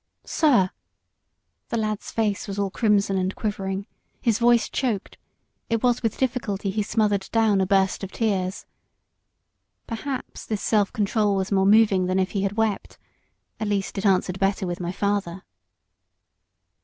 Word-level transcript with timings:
"Sir!" 0.25 0.71
The 1.69 1.77
lad's 1.77 2.09
face 2.09 2.47
was 2.47 2.57
all 2.57 2.71
crimson 2.71 3.19
and 3.19 3.35
quivering; 3.35 3.85
his 4.19 4.39
voice 4.39 4.67
choked; 4.67 5.19
it 5.69 5.83
was 5.83 6.01
with 6.01 6.17
difficulty 6.17 6.71
he 6.71 6.81
smothered 6.81 7.29
down 7.31 7.61
a 7.61 7.67
burst 7.67 8.03
of 8.03 8.11
tears. 8.11 8.65
Perhaps 9.85 10.47
this 10.47 10.63
self 10.63 10.91
control 10.91 11.35
was 11.35 11.51
more 11.51 11.67
moving 11.67 12.07
than 12.07 12.17
if 12.17 12.31
he 12.31 12.41
had 12.41 12.53
wept 12.57 12.97
at 13.59 13.67
least, 13.67 13.95
it 13.95 14.07
answered 14.07 14.39
better 14.39 14.65
with 14.65 14.79
my 14.79 14.91
father. 14.91 15.43